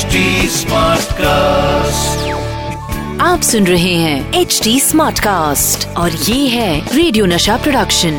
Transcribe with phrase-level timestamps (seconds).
[0.00, 0.20] HD
[1.14, 2.28] cast
[3.22, 8.14] आप सुन रहे हैं एच डी स्मार्ट कास्ट और ये है रेडियो नशा प्रोडक्शन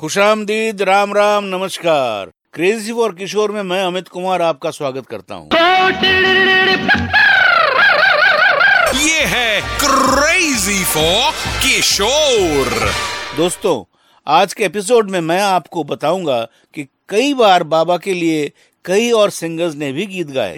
[0.00, 5.48] खुशामदीद राम राम नमस्कार। क्रेजी फॉर किशोर में मैं अमित कुमार आपका स्वागत करता हूँ।
[9.02, 11.30] ये है क्रेजी फॉर
[11.62, 12.90] किशोर
[13.36, 13.82] दोस्तों
[14.26, 16.40] आज के एपिसोड में मैं आपको बताऊँगा
[16.74, 18.52] कि कई बार बाबा के लिए
[18.84, 20.54] कई और सिंगर्स ने भी गीत गाए।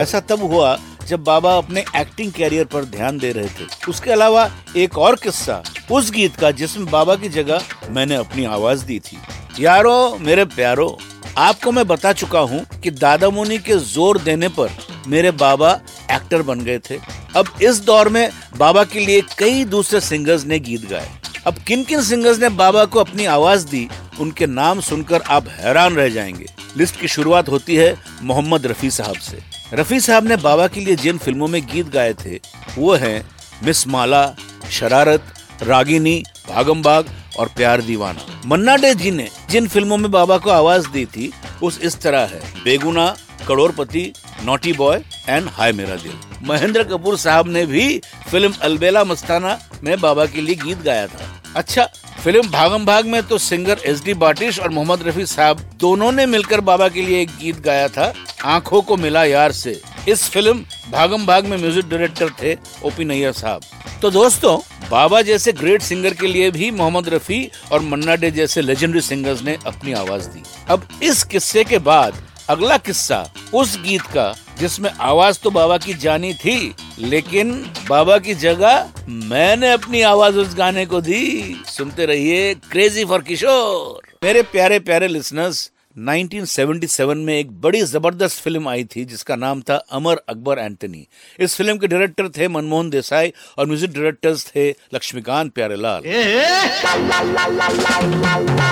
[0.00, 4.48] ऐसा तब हुआ जब बाबा अपने एक्टिंग कैरियर पर ध्यान दे रहे थे। उसके अलावा
[4.76, 9.18] एक और किस्सा उस गीत का जिसमें बाबा की जगह मैंने अपनी आवाज़ दी थी।
[9.60, 10.98] यारो, मेरे प्यारो,
[11.38, 14.70] आपको मैं बता चुका हूँ कि दादा मुनि के ज़ोर देने पर
[15.08, 15.80] मेरे बाबा
[16.10, 16.98] एक्टर बन गए थे।
[17.36, 21.10] अब इस दौर में बाबा के लिए कई दूसरे सिंगर्स ने गीत गाए।
[21.46, 23.88] अब किन किन सिंगर्स ने बाबा को अपनी आवाज़ दी
[24.22, 29.16] उनके नाम सुनकर आप हैरान रह जाएँगे। लिस्ट की शुरुआत होती है मोहम्मद रफी साहब
[29.16, 29.38] से।
[29.74, 32.40] रफी साहब ने बाबा के लिए जिन फ़िल्मों में गीत गाए थे,
[32.78, 33.26] वो हैं
[33.62, 34.34] मिस माला,
[34.70, 35.22] शरारत,
[35.62, 40.50] रागिनी भागम बाग और प्यार दीवाना। मन्ना डे जी ने जिन फ़िल्मों में बाबा को
[40.50, 41.32] आवाज़ दी थी,
[41.62, 43.16] उस इस तरह है। Begunah,
[43.48, 44.12] Crorepati,
[44.44, 46.14] naughty boy and Haye Mera Dil.
[46.42, 51.42] Mahendra Kapoor साहब ने भी फ़िल्म अलबेला मस्ताना में बाबा के लिए गीत गाया था।
[51.56, 51.88] अच्छा
[52.24, 56.26] फ़िल्म भागम भाग में तो सिंगर एस डी बाटिश और मोहम्मद रफी साहब दोनों ने
[56.26, 58.12] मिलकर बाबा के लिए एक गीत गाया था,
[58.44, 63.32] आँखों को मिला यार से। इस फ़िल्म भागम भाग में म्यूज़िक डायरेक्टर थे ओपी नैयर
[63.32, 63.62] साहब।
[64.02, 64.56] तो दोस्तों,
[64.90, 69.42] बाबा जैसे ग्रेट सिंगर के लिए भी मोहम्मद रफी और मन्ना डे जैसे लेजेंडरी सिंगर्स
[69.42, 74.90] ने अपनी आवाज़ दी। अब इस किस्से के बाद अगला किस्सा उस गीत का, जिसमें
[74.92, 77.52] आवाज़ तो बाबा की जानी थी लेकिन
[77.88, 78.92] बाबा की जगह
[79.28, 81.22] मैंने अपनी आवाज़ उस गाने को दी।
[81.68, 88.68] सुनते रहिए क्रेजी फॉर किशोर मेरे प्यारे प्यारे लिसनर्स 1977 में एक बड़ी ज़बरदस्त फ़िल्म
[88.68, 91.06] आई थी जिसका नाम था अमर अकबर एंटनी
[91.38, 96.02] इस फ़िल्म के डायरेक्टर थे मनमोहन देसाई और म्यूज़िक डायरेक्टर्स थे लक्ष्मीकांत प्यारेलाल।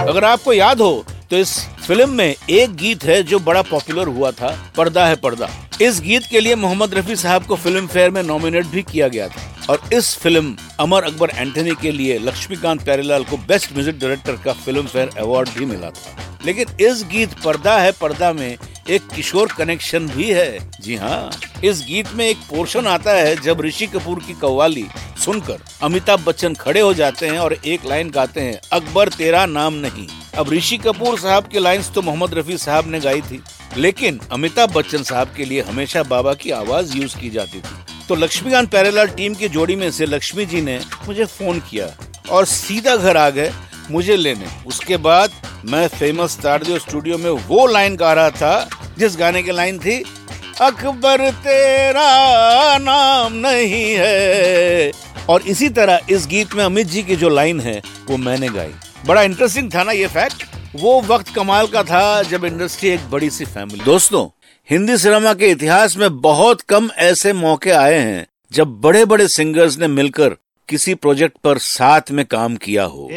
[0.09, 4.31] अगर आपको याद हो तो इस फ़िल्म में एक गीत है जो बड़ा पॉपुलर हुआ
[4.31, 5.49] था पर्दा है पर्दा।
[5.83, 9.29] इस गीत के लिए मोहम्मद रफी साहब को फ़िल्म फेयर में नॉमिनेट भी किया गया
[9.29, 14.37] था। और इस फ़िल्म अमर अकबर एंटनी के लिए लक्ष्मीकांत प्यारेलाल को बेस्ट म्यूज़िक डायरेक्टर
[14.45, 18.57] का फ़िल्म फेयर अवार्ड भी मिला था। लेकिन इस गीत पर्दा है पर्दा में
[18.91, 21.31] एक किशोर कनेक्शन भी है। जी हाँ
[21.65, 24.87] इस गीत में एक पोर्शन आता है जब ऋषि कपूर की कव्वाली
[25.25, 29.75] सुनकर अमिताभ बच्चन खड़े हो जाते हैं और एक लाइन गाते हैं, अकबर तेरा नाम
[29.77, 30.07] नहीं।
[30.39, 33.43] अब ऋषि कपूर साहब की लाइंस तो मोहम्मद रफी साहब ने गाई थी।
[33.77, 38.15] लेकिन अमिताभ बच्चन साहब के लिए हमेशा बाबा की आवाज़ यूज़ की जाती थी। तो
[38.15, 41.87] लक्ष्मीकांत प्यारेलाल टीम की जोड़ी में से लक्ष्मी जी ने मुझे फ़ोन किया
[42.31, 43.53] और सीधा घर आ गए
[43.91, 45.31] मुझे लेने। उसके बाद
[45.65, 50.05] मैं फ़ेमस स्टारडियो स्टूडियो में वो लाइन गा रहा था, जिस गाने की लाइन थी,
[50.61, 54.93] अकबर तेरा नाम नहीं है।
[55.29, 58.73] और इसी तरह इस गीत में अमित जी की जो लाइन है, वो मैंने गाई।
[59.07, 60.45] बड़ा इंटरेस्टिंग था ना ये फैक्ट
[60.77, 64.27] वो वक्त कमाल का था जब इंडस्ट्री एक बड़ी सी फैमिली दोस्तों,
[64.69, 69.79] हिंदी सिनेमा के इतिहास में बहुत कम ऐसे मौके आए हैं जब बड़े बड़े सिंगर्स
[69.79, 70.37] ने मिलकर
[70.69, 73.09] किसी प्रोजेक्ट पर साथ में काम किया हो।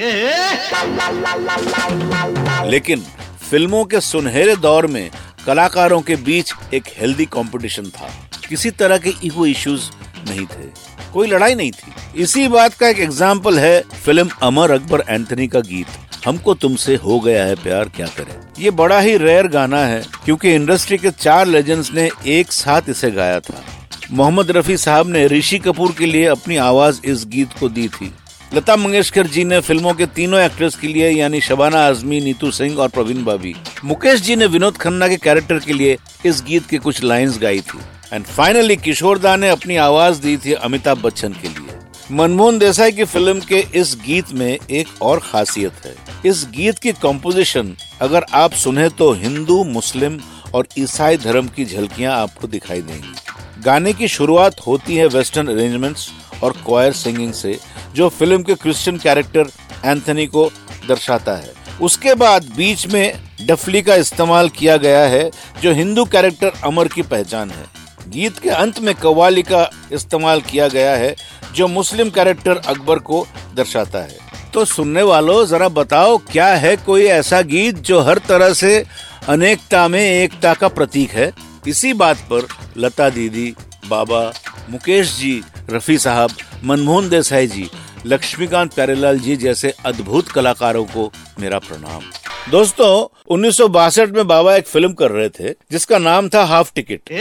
[2.70, 3.04] लेकिन
[3.50, 5.10] फ़िल्मों के सुनहरे दौर में
[5.46, 8.10] कलाकारों के बीच एक हेल्दी कंपटीशन था।
[8.50, 9.90] किसी तरह के ईगो इश्यूज़
[10.30, 10.68] नहीं थे।
[11.14, 15.60] कोई लड़ाई नहीं थी। इसी बात का एक एग्ज़ाम्पल है फ़िल्म अमर अकबर एंथनी का
[15.60, 15.88] गीत।
[16.26, 18.64] हमको तुमसे हो गया है प्यार, क्या करें?
[18.64, 23.12] ये बड़ा ही रेयर गाना है, क्योंकि इंडस्ट्री के चार लेजेंड्स ने एक साथ इसे
[23.12, 23.64] गाया था।
[24.12, 28.14] मोहम्मद रफी साहब ने ऋषि कपूर के लिए अपनी आवाज़ इस गीत को दी थी।
[28.54, 32.78] लता मंगेशकर जी ने फ़िल्मों के तीनों एक्ट्रेस के लिए, यानी शबाना आजमी, नीतू सिंह
[32.78, 33.56] और प्रवीण बाबी,
[33.86, 37.60] मुकेश जी ने विनोद खन्ना के कैरेक्टर के लिए इस गीत के कुछ लाइंस गाई
[37.60, 37.80] थी।
[38.14, 41.63] एंड फाइनली किशोर किशोरदा ने अपनी आवाज़ दी थी अमिताभ बच्चन के लिए।
[42.12, 45.94] मनमोहन देसाई की फ़िल्म के इस गीत में एक और खासियत है।
[46.26, 50.20] इस गीत की कंपोजिशन अगर आप सुने तो हिंदू, मुस्लिम
[50.54, 56.10] और ईसाई धर्म की झलकियाँ आपको दिखाई देंगी। गाने की शुरुआत होती है वेस्टर्न अरेंजमेंट्स
[56.44, 57.58] और क्वायर सिंगिंग से,
[57.96, 59.52] जो फ़िल्म के क्रिश्चियन कैरेक्टर
[59.86, 60.50] एंथनी को
[60.88, 65.30] दर्शाता है। उसके बाद बीच में डफली का इस्तेमाल किया गया है,
[65.62, 67.66] जो हिंदू कैरेक्टर अमर की पहचान है।
[68.08, 71.16] गीत के अंत में कव्वाली का इस्तेमाल किया गया है
[71.56, 74.18] जो मुस्लिम कैरेक्टर अकबर को दर्शाता है।
[74.54, 78.86] तो सुनने वालों, जरा बताओ, क्या है कोई ऐसा गीत जो हर तरह से
[79.28, 81.32] अनेकता में एकता का प्रतीक है?
[81.68, 82.48] इसी बात पर
[82.78, 83.54] लता दीदी,
[83.88, 84.34] बाबा
[84.70, 86.32] मुकेश जी, रफी साहब,
[86.64, 87.70] मनमोहन देसाई जी,
[88.06, 92.02] लक्ष्मीकांत प्यारेलाल जी जैसे अद्भुत कलाकारों को मेरा प्रणाम।
[92.52, 96.72] दोस्तों, उन्नीस सौ बासठ में बाबा एक फ़िल्म कर रहे थे, जिसका नाम था हाफ़
[96.76, 97.12] टिकट।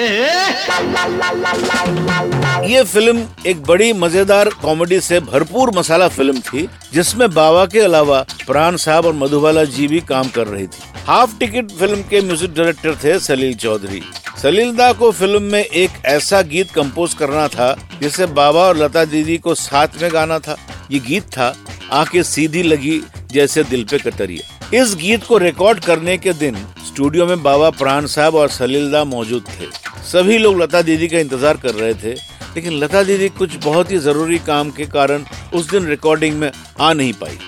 [2.63, 8.21] ये फ़िल्म एक बड़ी मज़ेदार कॉमेडी से भरपूर मसाला फ़िल्म थी, जिसमें बाबा के अलावा
[8.47, 12.55] प्राण साहब और मधुबाला जी भी काम कर रही थी। हाफ़ टिकट फ़िल्म के म्यूज़िक
[12.55, 14.03] डायरेक्टर थे सलील चौधरी।
[14.43, 19.05] सलील दा को फ़िल्म में एक ऐसा गीत कंपोज करना था, जिसे बाबा और लता
[19.05, 20.57] दीदी को साथ में गाना था।
[20.91, 21.55] ये गीत था
[21.93, 23.01] आके सीधी लगी
[23.33, 26.55] जैसे दिल पे कतरिया। इस गीत को रिकॉर्ड करने के दिन
[26.87, 29.67] स्टूडियो में बाबा प्राण साहब और सलीलदा मौजूद थे।
[30.03, 32.13] सभी लोग लता दीदी का इंतज़ार कर रहे थे,
[32.55, 35.25] लेकिन लता दीदी कुछ बहुत ही ज़रूरी काम के कारण
[35.55, 37.39] उस दिन रिकॉर्डिंग में आ नहीं पाई।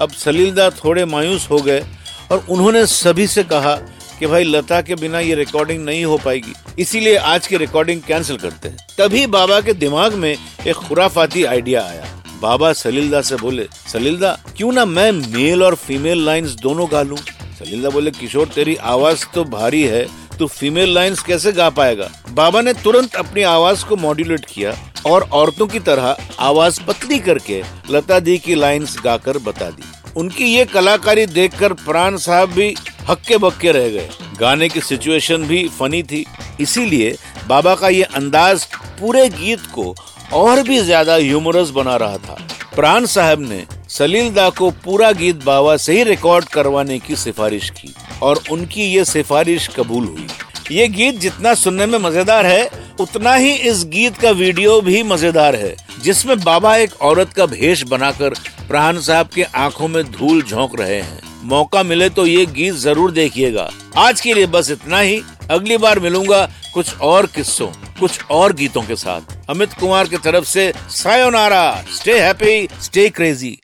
[0.00, 1.84] अब सलीलदा थोड़े मायूस हो गए
[2.30, 3.74] और उन्होंने सभी से कहा
[4.18, 8.36] कि भाई, लता के बिना ये रिकॉर्डिंग नहीं हो पाएगी, इसीलिए आज की रिकॉर्डिंग कैंसिल
[8.38, 12.04] करते हैं। तभी बाबा के दिमाग में एक खुराफाती आइडिया आया।
[12.42, 17.18] बाबा सलीलदा से बोले, सलीलदा, क्यों ना मैं मेल और फीमेल लाइंस दोनों गा लूँ?
[17.58, 20.04] सलीलदा बोले, किशोर, तेरी आवाज़ तो भारी है,
[20.38, 22.10] तू फीमेल लाइंस कैसे गा पाएगा?
[22.30, 24.74] बाबा ने तुरंत अपनी आवाज़ को मॉड्यूलेट किया
[25.06, 29.82] और औरतों की तरह आवाज़ पतली करके लता दी की लाइंस गाकर बता दी।
[30.16, 32.74] उनकी ये कलाकारी देखकर प्राण साहब भी
[33.08, 34.08] हक्के बक्के रह गए।
[34.40, 36.24] गाने की सिचुएशन भी फनी थी।
[36.60, 37.16] इसीलिए
[37.48, 38.64] बाबा का ये अंदाज
[39.00, 39.94] पूरे गीत को
[40.34, 42.36] और भी ज़्यादा ह्यूमरस बना रहा था।
[42.76, 47.68] प्राण साहब ने सलील दा को पूरा गीत बाबा से ही रिकॉर्ड करवाने की सिफारिश
[47.70, 50.26] की और उनकी ये सिफारिश कबूल हुई।
[50.70, 52.70] ये गीत जितना सुनने में मज़ेदार है,
[53.00, 57.82] उतना ही इस गीत का वीडियो भी मज़ेदार है, जिसमें बाबा एक औरत का भेष
[57.84, 58.34] बनाकर
[58.68, 63.10] प्राण साहब के आँखों में धूल झोंक रहे हैं। मौका मिले तो ये गीत ज़रूर
[63.12, 63.68] देखिएगा।
[63.98, 66.44] आज के लिए बस इतना ही। अगली बार मिलूँगा
[66.74, 67.66] कुछ और किस्सों
[68.00, 71.84] कुछ और गीतों के साथ। अमित कुमार की तरफ़ से sayonara.
[71.94, 73.58] Stay happy stay crazy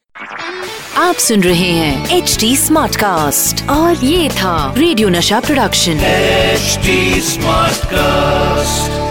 [0.96, 6.78] आप सुन रहे हैं एच डी स्मार्ट कास्ट और ये था रेडियो नशा प्रोडक्शन एच
[7.24, 9.07] स्मार्ट कास्ट